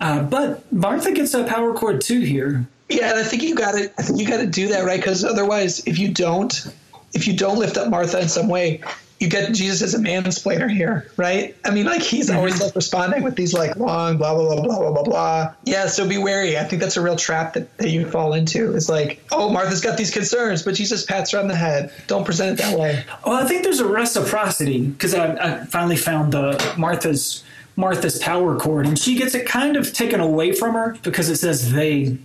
[0.00, 2.66] Uh, but Martha gets a power chord too here.
[2.88, 3.90] Yeah, and I think you got to.
[3.98, 6.66] I think you got to do that right because otherwise, if you don't,
[7.12, 8.82] if you don't lift up Martha in some way,
[9.24, 11.56] you get Jesus as a mansplainer here, right?
[11.64, 14.78] I mean, like he's always like responding with these like long blah blah blah blah
[14.78, 15.54] blah blah blah.
[15.64, 16.58] Yeah, so be wary.
[16.58, 18.74] I think that's a real trap that, that you fall into.
[18.74, 21.90] Is like, oh, Martha's got these concerns, but Jesus pats her on the head.
[22.06, 23.04] Don't present it that way.
[23.24, 27.42] Well, I think there's a reciprocity because I, I finally found the Martha's
[27.76, 31.36] Martha's power chord, and she gets it kind of taken away from her because it
[31.36, 32.18] says they.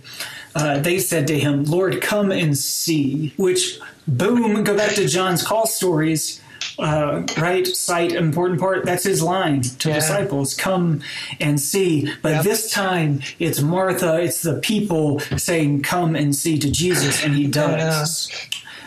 [0.52, 5.44] Uh, they said to him, "Lord, come and see." Which, boom, go back to John's
[5.44, 6.40] call stories.
[6.78, 8.84] Uh, right, sight, important part.
[8.84, 9.94] That's his line to Yeah.
[9.96, 11.00] disciples: "Come
[11.40, 12.44] and see." But Yep.
[12.44, 14.16] this time, it's Martha.
[14.20, 18.30] It's the people saying, "Come and see" to Jesus, and he does.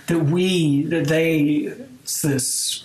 [0.08, 1.72] That we, that they,
[2.04, 2.84] it's this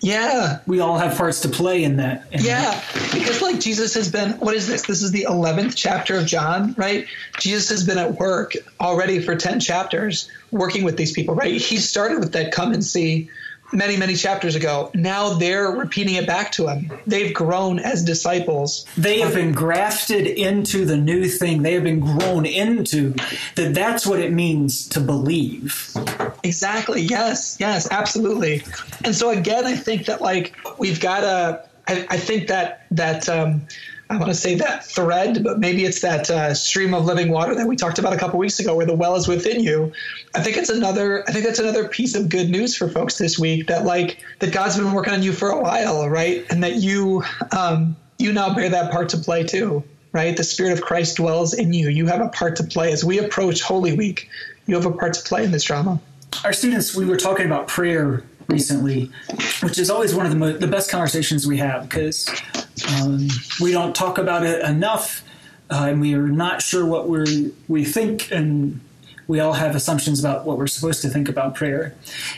[0.00, 2.24] Yeah, we all have parts to play in that.
[2.32, 2.80] in Yeah,
[3.12, 4.82] because like Jesus has been, what is this?
[4.82, 7.06] This is the 11th chapter of John, right?
[7.38, 11.54] Jesus has been at work already for 10 chapters working with these people, right?
[11.60, 13.28] He started with that come and see
[13.72, 14.90] many, many chapters ago.
[14.94, 16.92] Now they're repeating it back to him.
[17.06, 18.84] They've grown as disciples.
[18.96, 21.62] They have been grafted into the new thing.
[21.62, 23.14] They have been grown into
[23.54, 23.74] that.
[23.74, 25.94] That's what it means to believe.
[26.42, 27.02] Exactly.
[27.02, 27.56] Yes.
[27.58, 27.90] Yes.
[27.90, 28.62] Absolutely.
[29.04, 31.64] And so again, I think that like we've got to.
[31.88, 33.62] I, I think that that um,
[34.12, 37.54] I want to say that thread, but maybe it's that uh, stream of living water
[37.54, 39.90] that we talked about a couple weeks ago, where the well is within you.
[40.34, 41.24] I think it's another.
[41.26, 43.68] I think that's another piece of good news for folks this week.
[43.68, 46.44] That like that God's been working on you for a while, right?
[46.50, 47.22] And that you
[47.56, 49.82] um, you now bear that part to play too.
[50.12, 51.88] Right, the Spirit of Christ dwells in you.
[51.88, 54.28] You have a part to play as we approach Holy Week.
[54.66, 55.98] You have a part to play in this drama.
[56.44, 59.10] Our students, we were talking about prayer recently,
[59.62, 62.28] which is always one of the, mo- the best conversations we have because
[63.00, 63.28] um,
[63.60, 65.22] we don't talk about it enough,
[65.70, 68.80] uh, and we are not sure what we we think and
[69.26, 71.94] we all have assumptions about what we're supposed to think about prayer.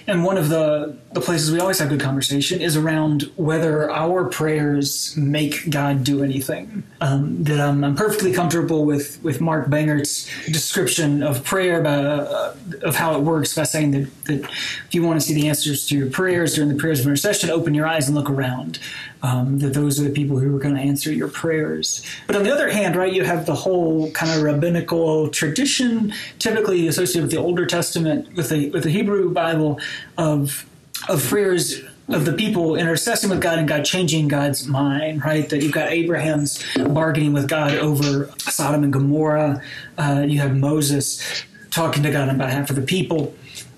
[0.06, 4.24] And one of the, the places we always have good conversation is around whether our
[4.26, 6.82] prayers make God do anything.
[7.00, 12.54] Um, that I'm, I'm, perfectly comfortable with, with Mark Bangert's description of prayer, by, uh,
[12.82, 15.86] of how it works, by saying that, that if you want to see the answers
[15.88, 18.78] to your prayers during the prayers of intercession, open your eyes and look around
[19.22, 22.04] um, that those are the people who are going to answer your prayers.
[22.26, 26.86] But on the other hand, right, you have the whole kind of rabbinical tradition, typically
[26.88, 29.80] associated with the Older Testament, with the with the Hebrew Bible,
[30.18, 30.66] of
[31.08, 35.48] of prayers of the people intercessing with God and God changing God's mind, right?
[35.48, 39.62] That you've got Abraham's bargaining with God over Sodom and Gomorrah.
[39.96, 43.34] Uh, you have Moses talking to God on behalf of the people.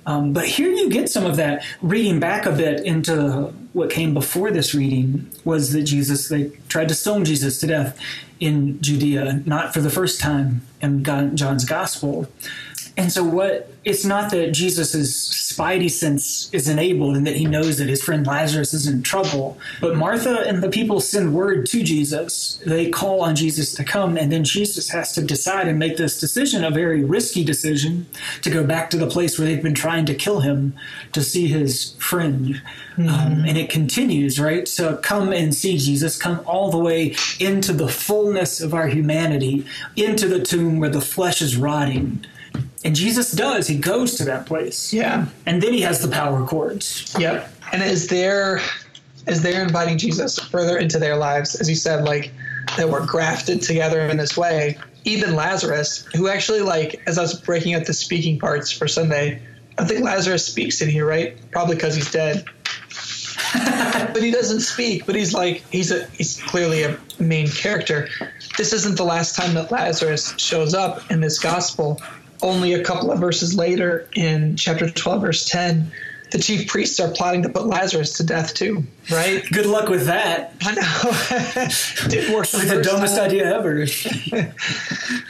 [0.06, 1.64] Um, but here you get some of that.
[1.82, 6.88] Reading back a bit into what came before this reading was that Jesus, they tried
[6.88, 7.98] to stone Jesus to death
[8.38, 12.28] in Judea, not for the first time in John's gospel.
[12.98, 17.76] And so, what it's not that Jesus' spidey sense is enabled and that he knows
[17.76, 21.82] that his friend Lazarus is in trouble, but Martha and the people send word to
[21.82, 22.60] Jesus.
[22.64, 26.18] They call on Jesus to come, and then Jesus has to decide and make this
[26.18, 28.06] decision, a very risky decision,
[28.40, 30.74] to go back to the place where they've been trying to kill him
[31.12, 32.62] to see his friend.
[32.96, 33.08] Mm-hmm.
[33.08, 34.66] Um, and it continues, right?
[34.66, 39.66] So come and see Jesus, come all the way into the fullness of our humanity,
[39.96, 42.24] into the tomb where the flesh is rotting
[42.84, 43.66] and Jesus does.
[43.66, 44.92] He goes to that place.
[44.92, 45.26] Yeah.
[45.44, 47.14] And then he has the power chords.
[47.18, 47.52] Yep.
[47.72, 48.60] And as they're
[49.26, 52.32] as they're inviting Jesus further into their lives, as you said, like
[52.76, 57.34] that we're grafted together in this way, even Lazarus, who actually like as I was
[57.40, 59.42] breaking up the speaking parts for Sunday,
[59.78, 61.38] I think Lazarus speaks in here, right?
[61.50, 62.44] Probably because he's dead.
[63.54, 65.06] but he doesn't speak.
[65.06, 68.08] But he's like he's a he's clearly a main character.
[68.56, 72.00] This isn't the last time that Lazarus shows up in this gospel
[72.42, 75.90] only a couple of verses later in chapter 12 verse 10
[76.32, 79.44] the chief priests are plotting to put lazarus to death too right?
[79.52, 80.54] Good luck with that.
[80.62, 82.08] I know.
[82.08, 83.26] Didn't work like the dumbest time.
[83.26, 83.86] idea ever.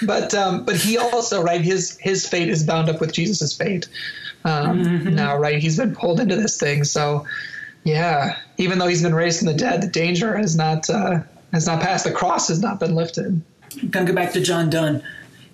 [0.02, 3.88] But um, but he also right his his fate is bound up with jesus' fate
[4.44, 5.14] um, mm-hmm.
[5.14, 7.26] now right he's been pulled into this thing so
[7.84, 11.20] yeah even though he's been raised from the dead the danger has not uh,
[11.52, 12.04] has not passed.
[12.04, 13.40] The cross has not been lifted.
[13.90, 15.02] Gonna go back to john donne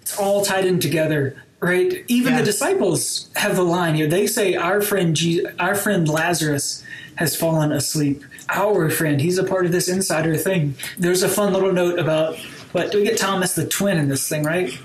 [0.03, 2.05] it's all tied in together right?
[2.09, 2.41] Even yeah.
[2.41, 4.09] the disciples have the line here.
[4.09, 6.85] They say our friend Je- our friend lazarus
[7.15, 8.23] has fallen asleep.
[8.49, 10.75] Our friend he's a part of this insider thing.
[10.99, 12.37] There's a fun little note about
[12.73, 14.77] what do we get thomas the twin in this thing right?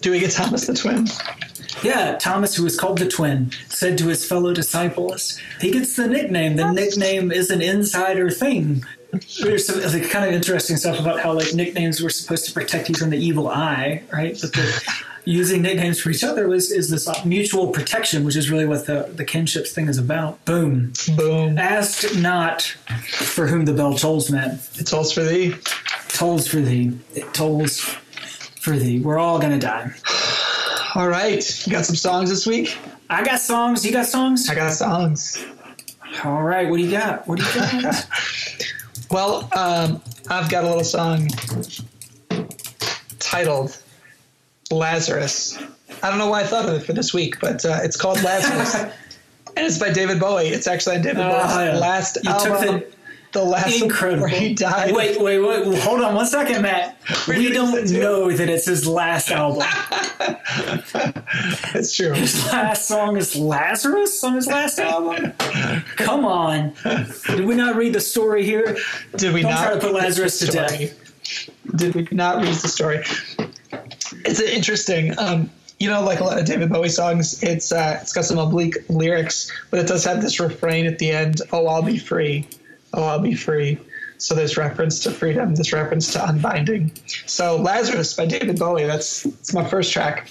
[0.00, 1.06] Do we get thomas the twin?
[1.82, 6.06] Yeah, Thomas, who was called the twin, said to his fellow disciples, he gets the
[6.06, 6.54] nickname.
[6.54, 8.84] The nickname is an insider thing
[9.42, 12.88] there's some like, kind of interesting stuff about how like nicknames were supposed to protect
[12.88, 14.38] you from the evil eye, right?
[14.40, 18.50] But the, using nicknames for each other was is this uh, mutual protection, which is
[18.50, 20.42] really what the the kinships thing is about.
[20.46, 21.58] Boom, boom.
[21.58, 24.58] Ask not for whom the bell tolls, man.
[24.78, 25.54] It tolls for thee.
[26.08, 26.98] tolls for thee.
[27.14, 27.80] It tolls
[28.60, 29.00] for thee.
[29.00, 29.92] We're all gonna die.
[30.94, 32.76] All right, you got some songs this week.
[33.08, 33.82] I got songs.
[33.82, 34.50] You got songs.
[34.50, 35.42] I got songs.
[36.22, 37.26] All right, what do you got?
[37.26, 38.06] What do you got?
[39.12, 41.28] Well, um, I've got a little song
[43.18, 43.78] titled
[44.70, 45.58] Lazarus.
[46.02, 48.22] I don't know why I thought of it for this week, but uh, it's called
[48.22, 48.74] Lazarus.
[49.56, 50.46] and it's by David Bowie.
[50.46, 51.78] It's actually on David oh, Bowie's yeah.
[51.78, 52.84] last you album
[53.32, 54.22] the last Incredible.
[54.22, 54.94] where he died.
[54.94, 55.78] Wait, wait, wait.
[55.80, 56.96] Hold on one second, Matt.
[57.28, 59.66] we don't know that it's his last album.
[61.74, 62.12] It's true.
[62.12, 65.32] His last song is Lazarus on his last album.
[65.96, 66.74] Come on.
[67.26, 68.76] Did we not read the story here?
[69.16, 70.94] Did we don't not try to put Lazarus to death?
[71.76, 73.02] Did we not read the story?
[74.26, 75.18] It's interesting.
[75.18, 78.38] Um, you know, like a lot of David Bowie songs, it's uh, it's got some
[78.38, 81.40] oblique lyrics, but it does have this refrain at the end.
[81.52, 82.46] Oh, I'll be free
[82.94, 83.78] oh, I'll be free.
[84.22, 86.92] So there's reference to freedom, this reference to unbinding.
[87.26, 90.30] So Lazarus by David Bowie, that's, that's my first track.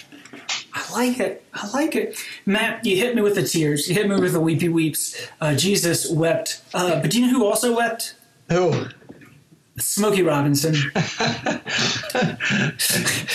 [0.74, 1.44] I like it.
[1.54, 2.18] I like it.
[2.46, 3.90] Matt, you hit me with the tears.
[3.90, 5.28] You hit me with the weepy weeps.
[5.42, 6.62] Uh, Jesus wept.
[6.74, 8.16] Uh, but do you know who also wept?
[8.50, 8.86] Who?
[9.78, 10.74] Smokey Robinson.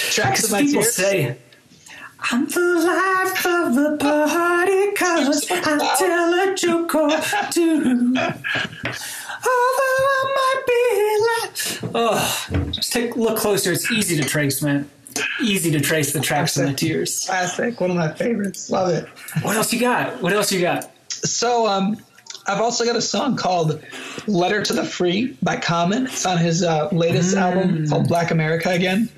[0.08, 0.94] Tracks of my people tears.
[0.94, 1.36] say,
[2.30, 7.10] I'm the life of the party cause I tell a joke or
[7.50, 8.14] two.
[9.46, 9.75] Although
[11.96, 13.72] oh, just take look closer.
[13.72, 14.88] It's easy to trace, man.
[15.42, 17.24] Easy to trace the tracks and the tears.
[17.26, 18.70] Classic, one of my favorites.
[18.70, 19.08] Love it.
[19.42, 20.20] What else you got?
[20.22, 20.90] What else you got?
[21.08, 21.96] So, um,
[22.46, 23.82] I've also got a song called
[24.26, 26.06] "Letter to the Free" by Common.
[26.06, 27.40] It's on his uh, latest mm.
[27.40, 29.08] album called Black America Again.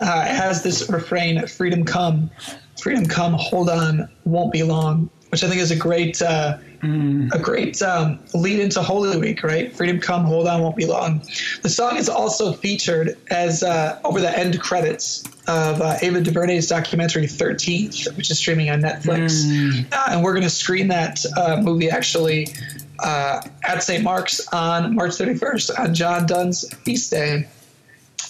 [0.00, 2.30] Uh, it has this refrain, "Freedom come."
[2.78, 7.32] Freedom Come, Hold On, Won't Be Long, which I think is a great uh, mm.
[7.32, 9.74] a great um, lead into Holy Week, right?
[9.74, 11.22] Freedom Come, Hold On, Won't Be Long.
[11.62, 16.68] The song is also featured as uh, over the end credits of uh, Ava DuVernay's
[16.68, 19.44] documentary 13th, which is streaming on Netflix.
[19.44, 19.92] Mm.
[19.92, 22.48] Uh, and we're going to screen that uh, movie actually
[23.00, 24.02] uh, at St.
[24.02, 27.48] Mark's on March 31st on John Donne's feast day.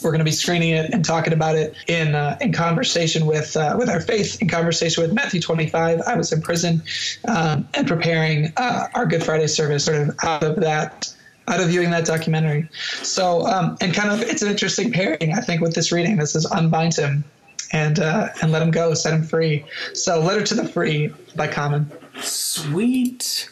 [0.02, 3.56] We're going to be screening it and talking about it in uh, in conversation with
[3.56, 6.00] uh, with our faith, in conversation with Matthew 25.
[6.06, 6.82] I was in prison
[7.26, 11.12] um, and preparing uh, our Good Friday service sort of out of that
[11.48, 12.68] out of viewing that documentary.
[13.02, 16.16] So, um, and kind of, it's an interesting pairing, I think, with this reading.
[16.18, 17.24] This is Unbind Him
[17.72, 19.64] and uh, and let him go, set him free.
[19.94, 21.90] So, Letter to the Free by Common.
[22.20, 23.50] Sweet.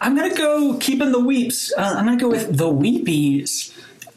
[0.00, 1.72] I'm gonna go keeping the weeps.
[1.76, 3.72] Uh, I'm gonna go with the weepies.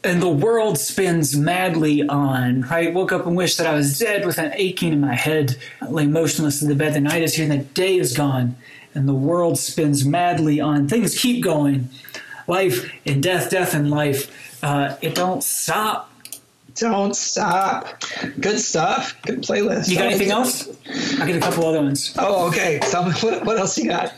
[0.08, 2.62] And the world spins madly on.
[2.62, 2.94] right?
[2.94, 5.58] woke up and wished that I was dead with an aching in my head.
[5.82, 6.94] I lay motionless in the bed.
[6.94, 8.56] The night is here and the day is gone.
[8.96, 10.88] And the world spins madly on.
[10.88, 11.90] Things keep going
[12.48, 14.64] life and death, death and life.
[14.64, 16.07] Uh, it don't stop.
[16.80, 18.04] Don't stop.
[18.40, 19.20] Good stuff.
[19.24, 19.90] Good playlist.
[19.90, 20.70] You got anything else?
[21.20, 22.14] I got a couple other ones.
[22.18, 22.80] Oh, okay.
[22.80, 24.14] Tell me what, what else you got.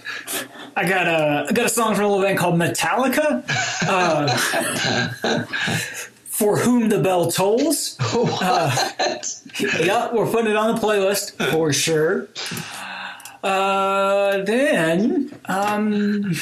[0.76, 3.44] I got a I got a song from a little band called Metallica.
[3.88, 5.46] Uh,
[6.26, 7.98] for whom the bell tolls.
[8.00, 8.92] Uh,
[9.82, 12.30] yeah, we're putting it on the playlist for sure.
[13.44, 16.34] Uh, then, um,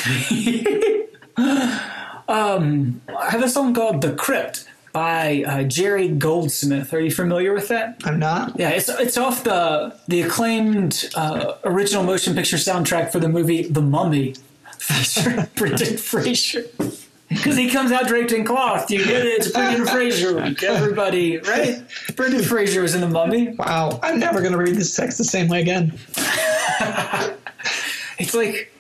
[2.28, 6.92] um, I have a song called "The Crypt" by uh, Jerry Goldsmith.
[6.92, 8.02] Are you familiar with that?
[8.04, 8.60] I'm not.
[8.60, 13.68] Yeah, it's it's off the the acclaimed uh, original motion picture soundtrack for the movie
[13.68, 14.34] The Mummy,
[14.80, 16.64] featuring Brendan Fraser.
[17.30, 18.90] Because he comes out draped in cloth.
[18.90, 19.38] You get it?
[19.38, 20.40] It's Brendan Fraser.
[20.66, 21.84] Everybody, right?
[22.16, 23.50] Brendan Fraser was in The Mummy.
[23.50, 24.00] Wow.
[24.02, 25.94] I'm never going to read this text the same way again.
[28.18, 28.74] it's like,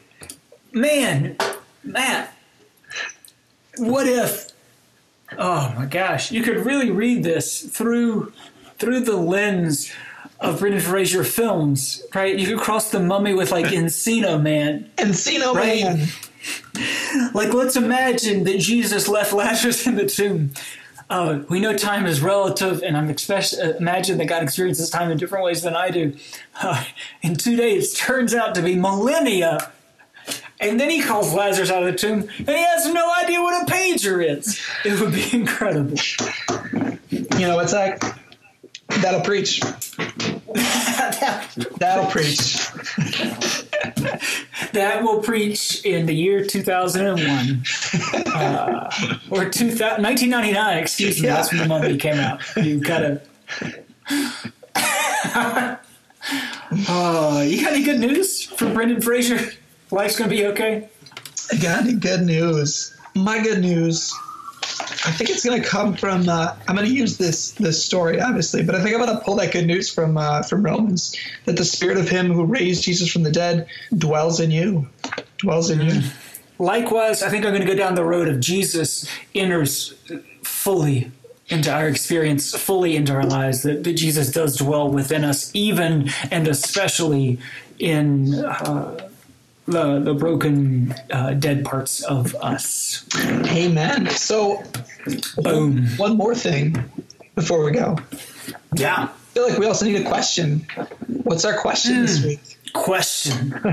[0.71, 1.37] man,
[1.83, 2.33] Matt,
[3.77, 4.46] what if
[5.37, 8.31] oh my gosh you could really read this through
[8.77, 9.91] through the lens
[10.39, 12.37] of Brendan Fraser films, right?
[12.37, 14.89] You could cross the mummy with like Encino Man.
[14.97, 15.83] Encino right?
[15.83, 16.07] Man.
[17.33, 20.51] Like, let's imagine that Jesus left Lazarus in the tomb.
[21.09, 25.11] Uh, we know time is relative, and I'm especially uh, imagine that God experiences time
[25.11, 26.15] in different ways than I do.
[26.61, 26.85] Uh,
[27.21, 29.71] in two days, turns out to be millennia
[30.59, 33.67] and then he calls Lazarus out of the tomb, and he has no idea what
[33.67, 34.59] a pager is.
[34.83, 35.97] It would be incredible.
[37.11, 38.01] You know, it's like
[39.01, 39.61] that'll preach.
[41.77, 42.67] that'll preach.
[44.73, 47.63] that will preach in the year 2001
[48.27, 48.89] uh,
[49.29, 51.35] or 2000, 1999 excuse me yeah.
[51.35, 53.21] that's when the movie came out you gotta
[56.89, 59.51] oh you got any good news from brendan fraser
[59.91, 60.89] Life's going to be okay?
[61.51, 62.95] I got any good news?
[63.15, 64.13] My good news,
[64.79, 66.27] I think it's going to come from.
[66.27, 69.23] Uh, I'm going to use this this story, obviously, but I think I'm going to
[69.23, 72.83] pull that good news from uh, from Romans that the Spirit of Him who raised
[72.83, 74.87] Jesus from the dead dwells in you,
[75.37, 76.01] dwells in you.
[76.59, 79.93] Likewise, I think I'm going to go down the road of Jesus enters
[80.43, 81.11] fully
[81.47, 83.61] into our experience, fully into our lives.
[83.63, 87.39] That, that Jesus does dwell within us, even and especially
[87.79, 88.35] in.
[88.35, 89.09] Uh,
[89.67, 93.05] the the broken uh, dead parts of us.
[93.15, 94.09] Amen.
[94.09, 94.63] So,
[95.37, 95.87] boom.
[95.97, 96.83] One more thing
[97.35, 97.97] before we go.
[98.75, 99.09] Yeah.
[99.09, 100.65] I feel like we also need a question.
[101.23, 102.01] What's our question mm.
[102.01, 102.27] this hmm.
[102.27, 102.73] week?
[102.73, 103.53] Question.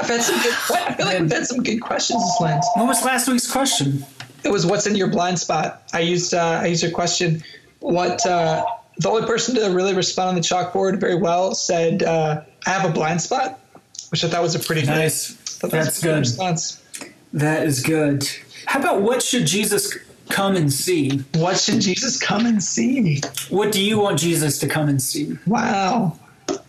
[0.00, 0.54] I've had some good.
[0.70, 2.64] I feel like we've had some good questions this Lent.
[2.74, 4.04] What was last week's question?
[4.42, 5.82] It was what's in your blind spot.
[5.92, 7.44] I used uh, I used your question.
[7.80, 8.64] What uh,
[9.02, 12.88] the only person to really respond on the chalkboard very well said, uh, "I have
[12.88, 13.58] a blind spot,"
[14.10, 15.32] which I thought was a pretty nice.
[15.60, 16.80] Good, That's good response.
[17.32, 18.28] That is good.
[18.66, 19.96] How about what should Jesus
[20.28, 21.18] come and see?
[21.34, 23.20] What should Jesus come and see?
[23.48, 25.38] What do you want Jesus to come and see?
[25.46, 26.18] Wow,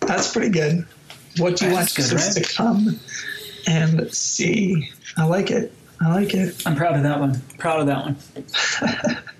[0.01, 0.85] that's pretty good.
[1.37, 2.45] What do you that's want Jesus right?
[2.45, 2.99] to come
[3.67, 4.91] and see?
[5.17, 5.73] I like it.
[6.01, 6.61] I like it.
[6.65, 7.41] I'm proud of that one.
[7.57, 9.17] Proud of that one.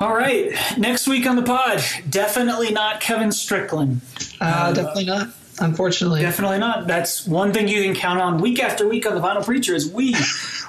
[0.00, 0.52] All right.
[0.78, 4.00] Next week on the pod, definitely not Kevin Strickland.
[4.40, 5.28] Uh, uh, definitely not.
[5.58, 6.86] Unfortunately, definitely not.
[6.86, 9.92] That's one thing you can count on week after week on the Vinyl Preacher is
[9.92, 10.16] we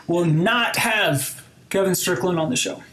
[0.07, 2.83] will not have Kevin Strickland on the show.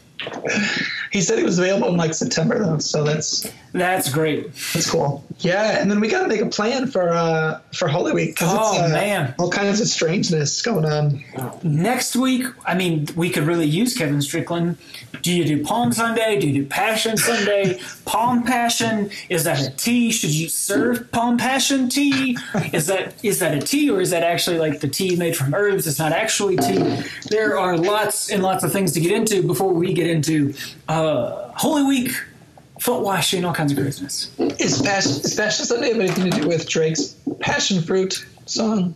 [1.11, 4.53] He said he was available in like September though, so that's That's great.
[4.73, 5.23] that's cool.
[5.39, 8.73] Yeah, and then we got to make a plan for uh for Holy Week Oh,
[8.73, 9.33] it's uh, man.
[9.39, 11.23] all kinds of strangeness going on.
[11.63, 14.77] Next week, I mean, we could really use Kevin Strickland.
[15.21, 16.39] Do you do Palm Sunday?
[16.39, 17.79] Do you do Passion Sunday?
[18.05, 19.09] Palm Passion?
[19.29, 20.11] Is that a tea?
[20.11, 22.37] Should you serve Palm Passion tea?
[22.73, 25.53] Is that is that a tea or is that actually like the tea made from
[25.53, 25.87] herbs?
[25.87, 27.01] It's not actually tea.
[27.29, 30.53] There are lots and lots of things to get into before we get into
[30.87, 32.11] uh, Holy Week,
[32.79, 34.31] foot washing, all kinds of craziness.
[34.59, 38.95] Is Passion is Passion Sunday have anything to do with Drake's Passion Fruit song?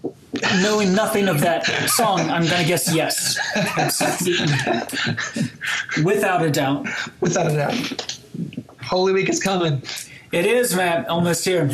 [0.62, 3.38] Knowing nothing of that song, I'm going to guess yes.
[6.04, 6.88] Without a doubt.
[7.22, 8.18] Without a doubt.
[8.82, 9.82] Holy Week is coming.
[10.32, 11.70] It is, Matt, almost here.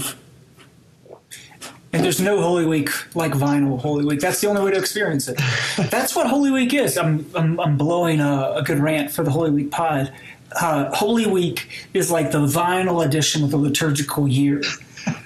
[1.92, 4.20] And there's no Holy Week like vinyl Holy Week.
[4.20, 5.38] That's the only way to experience it.
[5.90, 6.98] That's what Holy Week is.
[6.98, 10.14] I'm, I'm, I'm blowing a, a good rant for the Holy Week pod.
[10.60, 14.62] Uh, Holy Week is like the vinyl edition of the liturgical year.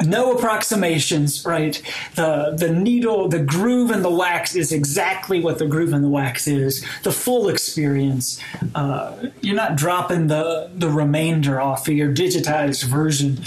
[0.05, 1.81] No approximations, right?
[2.15, 6.09] The the needle, the groove and the wax is exactly what the groove and the
[6.09, 6.85] wax is.
[7.03, 8.39] The full experience.
[8.75, 13.43] Uh, you're not dropping the the remainder off of your digitized version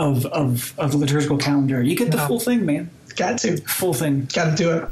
[0.00, 1.82] of of, of the liturgical calendar.
[1.82, 2.90] You get the full thing, man.
[3.16, 3.60] Got to.
[3.62, 4.26] Full thing.
[4.32, 4.88] Got to do it.